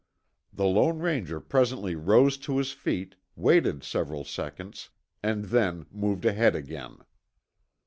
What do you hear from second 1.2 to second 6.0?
presently rose to his feet, waited several seconds, and then